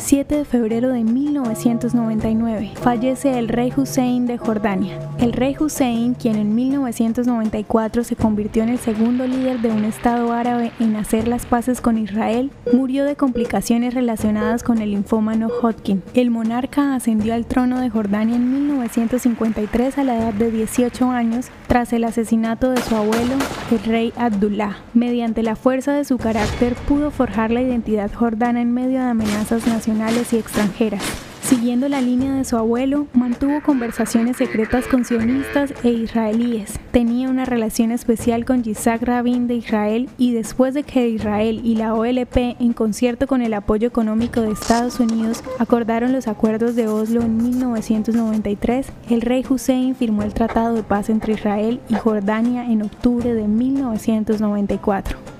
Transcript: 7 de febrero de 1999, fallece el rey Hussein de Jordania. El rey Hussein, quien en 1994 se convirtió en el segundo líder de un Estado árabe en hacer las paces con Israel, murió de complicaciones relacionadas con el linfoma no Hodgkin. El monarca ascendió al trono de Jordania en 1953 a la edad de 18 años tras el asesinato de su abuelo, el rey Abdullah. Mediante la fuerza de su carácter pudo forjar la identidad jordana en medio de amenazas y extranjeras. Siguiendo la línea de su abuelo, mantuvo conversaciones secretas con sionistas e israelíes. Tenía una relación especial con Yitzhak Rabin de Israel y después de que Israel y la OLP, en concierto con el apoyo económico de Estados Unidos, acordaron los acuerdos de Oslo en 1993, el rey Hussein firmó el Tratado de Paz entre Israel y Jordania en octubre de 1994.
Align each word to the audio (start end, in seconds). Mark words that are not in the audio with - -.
7 0.00 0.34
de 0.34 0.44
febrero 0.44 0.88
de 0.88 1.04
1999, 1.04 2.72
fallece 2.80 3.38
el 3.38 3.48
rey 3.48 3.72
Hussein 3.76 4.26
de 4.26 4.38
Jordania. 4.38 4.98
El 5.18 5.32
rey 5.32 5.54
Hussein, 5.58 6.14
quien 6.14 6.36
en 6.36 6.54
1994 6.54 8.04
se 8.04 8.16
convirtió 8.16 8.62
en 8.62 8.70
el 8.70 8.78
segundo 8.78 9.26
líder 9.26 9.60
de 9.60 9.70
un 9.70 9.84
Estado 9.84 10.32
árabe 10.32 10.72
en 10.80 10.96
hacer 10.96 11.28
las 11.28 11.44
paces 11.46 11.80
con 11.80 11.98
Israel, 11.98 12.50
murió 12.72 13.04
de 13.04 13.16
complicaciones 13.16 13.94
relacionadas 13.94 14.62
con 14.62 14.78
el 14.78 14.92
linfoma 14.92 15.34
no 15.36 15.48
Hodgkin. 15.48 16.02
El 16.14 16.30
monarca 16.30 16.94
ascendió 16.94 17.34
al 17.34 17.46
trono 17.46 17.80
de 17.80 17.90
Jordania 17.90 18.36
en 18.36 18.50
1953 18.50 19.98
a 19.98 20.04
la 20.04 20.16
edad 20.16 20.34
de 20.34 20.50
18 20.50 21.10
años 21.10 21.48
tras 21.66 21.92
el 21.92 22.04
asesinato 22.04 22.70
de 22.70 22.80
su 22.80 22.96
abuelo, 22.96 23.34
el 23.70 23.84
rey 23.84 24.12
Abdullah. 24.16 24.78
Mediante 24.94 25.42
la 25.42 25.56
fuerza 25.56 25.92
de 25.92 26.04
su 26.04 26.16
carácter 26.16 26.74
pudo 26.88 27.10
forjar 27.10 27.50
la 27.50 27.62
identidad 27.62 28.10
jordana 28.12 28.60
en 28.60 28.72
medio 28.72 28.98
de 28.98 29.10
amenazas 29.10 29.66
y 30.32 30.36
extranjeras. 30.36 31.02
Siguiendo 31.42 31.88
la 31.88 32.00
línea 32.00 32.34
de 32.34 32.44
su 32.44 32.56
abuelo, 32.56 33.06
mantuvo 33.12 33.60
conversaciones 33.60 34.36
secretas 34.36 34.86
con 34.86 35.04
sionistas 35.04 35.74
e 35.82 35.88
israelíes. 35.88 36.78
Tenía 36.92 37.28
una 37.28 37.44
relación 37.44 37.90
especial 37.90 38.44
con 38.44 38.62
Yitzhak 38.62 39.02
Rabin 39.02 39.48
de 39.48 39.54
Israel 39.54 40.08
y 40.16 40.32
después 40.32 40.74
de 40.74 40.84
que 40.84 41.08
Israel 41.08 41.60
y 41.64 41.74
la 41.74 41.94
OLP, 41.94 42.36
en 42.60 42.72
concierto 42.72 43.26
con 43.26 43.42
el 43.42 43.52
apoyo 43.54 43.88
económico 43.88 44.42
de 44.42 44.52
Estados 44.52 45.00
Unidos, 45.00 45.42
acordaron 45.58 46.12
los 46.12 46.28
acuerdos 46.28 46.76
de 46.76 46.86
Oslo 46.86 47.22
en 47.22 47.38
1993, 47.38 48.86
el 49.08 49.20
rey 49.20 49.44
Hussein 49.48 49.96
firmó 49.96 50.22
el 50.22 50.34
Tratado 50.34 50.74
de 50.74 50.84
Paz 50.84 51.10
entre 51.10 51.32
Israel 51.32 51.80
y 51.88 51.94
Jordania 51.94 52.70
en 52.70 52.82
octubre 52.82 53.34
de 53.34 53.48
1994. 53.48 55.39